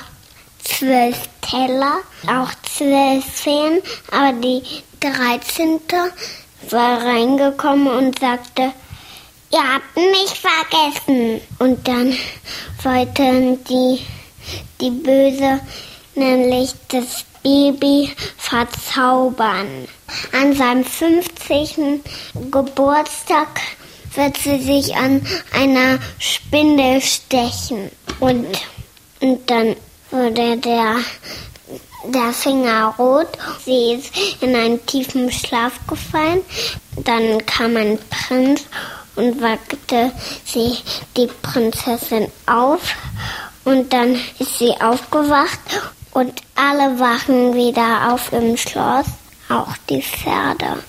[0.64, 4.62] zwölf Teller, auch zwölf Feen, aber die
[5.00, 6.14] dreizehnte
[6.70, 8.74] war reingekommen und sagte,
[9.52, 11.42] ihr habt mich vergessen.
[11.60, 12.16] Und dann
[12.84, 14.06] wollten die,
[14.80, 15.60] die Böse
[16.16, 19.88] nämlich das Baby verzaubern.
[20.34, 22.02] An seinem 50.
[22.52, 23.62] Geburtstag
[24.16, 27.92] wird sie sich an einer Spindel stechen.
[28.20, 28.48] Und,
[29.22, 29.76] und dann
[30.12, 30.96] wurde der,
[32.06, 33.28] der Finger rot.
[33.66, 36.42] Sie ist in einen tiefen Schlaf gefallen.
[37.04, 38.66] Dann kam ein Prinz
[39.16, 40.12] und weckte
[40.46, 40.78] sie,
[41.18, 42.96] die Prinzessin, auf.
[43.66, 45.60] Und dann ist sie aufgewacht
[46.12, 49.06] und alle wachen wieder auf im Schloss,
[49.50, 50.84] auch die Pferde.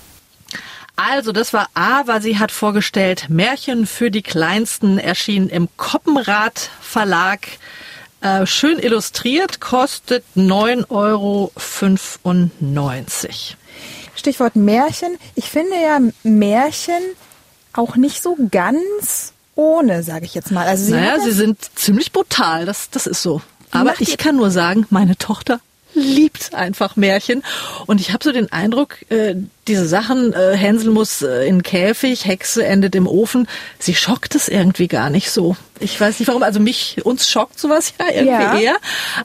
[1.08, 2.20] Also, das war Ava.
[2.20, 7.46] Sie hat vorgestellt Märchen für die Kleinsten, erschienen im Koppenrad Verlag.
[8.20, 11.52] Äh, schön illustriert, kostet 9,95 Euro.
[14.14, 15.16] Stichwort Märchen.
[15.36, 17.02] Ich finde ja Märchen
[17.72, 20.66] auch nicht so ganz ohne, sage ich jetzt mal.
[20.66, 23.40] Also sie Naja, sie sind ziemlich brutal, das, das ist so.
[23.70, 25.60] Aber ich kann nur sagen, meine Tochter
[25.94, 27.42] liebt einfach Märchen.
[27.86, 29.36] Und ich habe so den Eindruck, äh,
[29.70, 33.46] diese Sachen, äh, Hänsel muss äh, in Käfig, Hexe endet im Ofen,
[33.78, 35.56] sie schockt es irgendwie gar nicht so.
[35.82, 38.58] Ich weiß nicht warum, also mich, uns schockt sowas ja irgendwie Ja.
[38.58, 38.76] eher,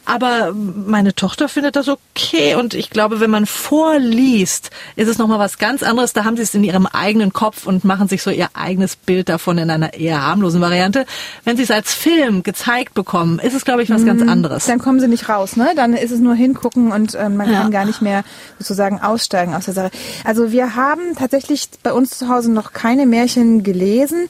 [0.05, 5.39] aber meine Tochter findet das okay und ich glaube, wenn man vorliest, ist es nochmal
[5.39, 8.29] was ganz anderes, da haben sie es in ihrem eigenen Kopf und machen sich so
[8.29, 11.05] ihr eigenes Bild davon in einer eher harmlosen Variante.
[11.43, 14.65] Wenn sie es als Film gezeigt bekommen, ist es, glaube ich, was ganz anderes.
[14.65, 15.71] Dann kommen sie nicht raus, ne?
[15.75, 17.61] Dann ist es nur hingucken und ähm, man Ja.
[17.63, 18.23] kann gar nicht mehr
[18.59, 19.91] sozusagen aussteigen aus der Sache.
[20.23, 24.27] Also wir haben tatsächlich bei uns zu Hause noch keine Märchen gelesen.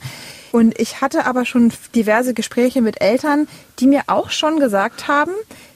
[0.52, 5.32] Und ich hatte aber schon diverse Gespräche mit Eltern, die mir auch schon gesagt haben,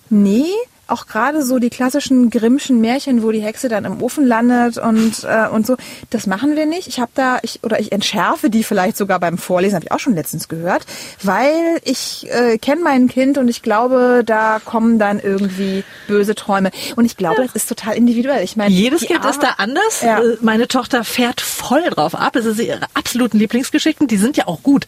[0.08, 0.50] nee,
[0.90, 5.24] auch gerade so die klassischen Grimmschen Märchen, wo die Hexe dann im Ofen landet und
[5.24, 5.76] äh, und so,
[6.10, 6.88] das machen wir nicht.
[6.88, 9.98] Ich habe da ich oder ich entschärfe die vielleicht sogar beim Vorlesen, habe ich auch
[10.00, 10.84] schon letztens gehört,
[11.22, 11.52] weil
[11.84, 17.04] ich äh, kenne mein Kind und ich glaube, da kommen dann irgendwie böse Träume und
[17.04, 18.42] ich glaube, das ist total individuell.
[18.44, 20.02] Ich meine, Jedes Kind ist Arme- da anders.
[20.02, 20.20] Ja.
[20.20, 22.36] Äh, Meine Tochter fährt voll drauf ab.
[22.36, 24.06] Es ist ihre absoluten Lieblingsgeschichten.
[24.06, 24.86] Die sind ja auch gut.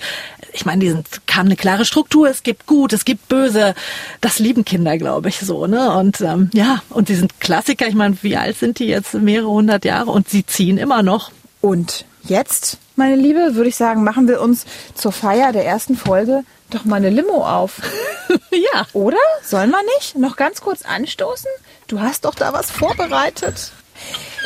[0.53, 2.29] Ich meine, die sind, haben eine klare Struktur.
[2.29, 3.75] Es gibt gut, es gibt böse.
[4.21, 5.92] Das lieben Kinder, glaube ich, so, ne?
[5.99, 7.87] Und ähm, ja, und die sind Klassiker.
[7.87, 9.15] Ich meine, wie alt sind die jetzt?
[9.15, 11.31] Mehrere hundert Jahre und sie ziehen immer noch.
[11.61, 16.45] Und jetzt, meine Liebe, würde ich sagen, machen wir uns zur Feier der ersten Folge
[16.71, 17.81] doch mal eine Limo auf.
[18.51, 18.87] ja.
[18.93, 19.19] Oder?
[19.45, 20.17] Sollen wir nicht?
[20.17, 21.51] Noch ganz kurz anstoßen?
[21.87, 23.73] Du hast doch da was vorbereitet.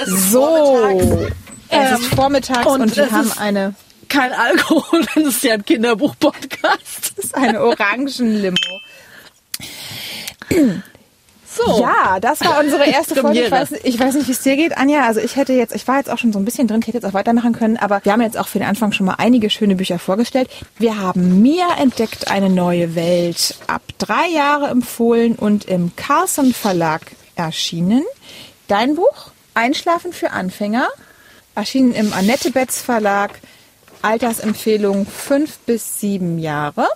[0.05, 1.29] so.
[1.69, 3.75] Es ist vormittags und, und wir haben eine,
[4.09, 7.13] Kein Alkohol, das ist ja ein Kinderbuch-Podcast.
[7.17, 8.57] das ist eine Orangenlimo.
[11.57, 11.81] So.
[11.81, 13.45] Ja, das war unsere erste Folge.
[13.45, 15.07] Ich weiß, ich weiß nicht, wie es dir geht, Anja.
[15.07, 16.99] Also ich hätte jetzt, ich war jetzt auch schon so ein bisschen drin, ich hätte
[16.99, 19.49] jetzt auch weitermachen können, aber wir haben jetzt auch für den Anfang schon mal einige
[19.51, 20.49] schöne Bücher vorgestellt.
[20.79, 27.03] Wir haben Mia entdeckt eine neue Welt, ab drei Jahre empfohlen und im Carlson Verlag
[27.37, 28.03] erschienen.
[28.69, 30.89] Dein Buch Einschlafen für Anfänger,
[31.55, 33.41] erschienen im Annette Betz Verlag,
[34.03, 36.87] Altersempfehlung fünf bis sieben Jahre.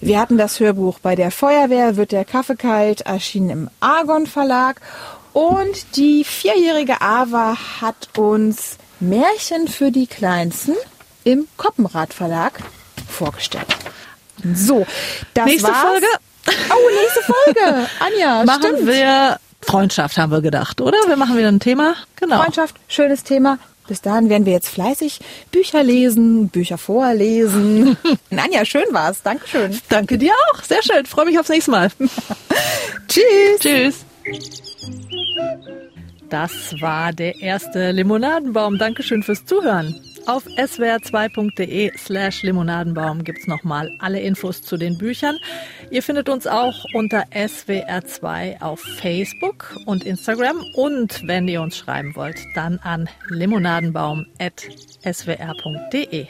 [0.00, 4.80] Wir hatten das Hörbuch bei der Feuerwehr, wird der Kaffee kalt, erschienen im Argon Verlag.
[5.32, 10.74] Und die vierjährige Ava hat uns Märchen für die Kleinsten
[11.24, 12.60] im Koppenrad Verlag
[13.08, 13.66] vorgestellt.
[14.54, 14.86] So,
[15.34, 15.82] das Nächste war's.
[15.82, 16.06] Folge.
[16.46, 17.88] Oh, nächste Folge.
[18.00, 18.86] Anja, machen stimmt.
[18.86, 20.96] wir Freundschaft, haben wir gedacht, oder?
[21.06, 21.94] Wir machen wieder ein Thema.
[22.16, 22.40] Genau.
[22.40, 23.58] Freundschaft, schönes Thema.
[23.88, 25.20] Bis dahin werden wir jetzt fleißig
[25.50, 27.96] Bücher lesen, Bücher vorlesen.
[28.30, 29.22] Anja, schön war's.
[29.22, 29.78] Dankeschön.
[29.88, 30.62] Danke dir auch.
[30.62, 31.06] Sehr schön.
[31.06, 31.90] Freue mich aufs nächste Mal.
[33.08, 33.60] Tschüss.
[33.60, 34.04] Tschüss.
[36.28, 38.78] Das war der erste Limonadenbaum.
[38.78, 39.94] Dankeschön fürs Zuhören.
[40.26, 45.38] Auf swr2.de slash Limonadenbaum gibt's nochmal alle Infos zu den Büchern.
[45.90, 50.62] Ihr findet uns auch unter swr2 auf Facebook und Instagram.
[50.74, 56.26] Und wenn ihr uns schreiben wollt, dann an limonadenbaum.swr.de.